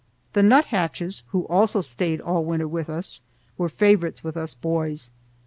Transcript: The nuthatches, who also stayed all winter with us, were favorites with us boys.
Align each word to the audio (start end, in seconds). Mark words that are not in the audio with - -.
The 0.33 0.41
nuthatches, 0.41 1.21
who 1.27 1.45
also 1.45 1.79
stayed 1.81 2.21
all 2.21 2.43
winter 2.43 2.67
with 2.67 2.89
us, 2.89 3.21
were 3.55 3.69
favorites 3.69 4.23
with 4.23 4.35
us 4.35 4.55
boys. 4.55 5.11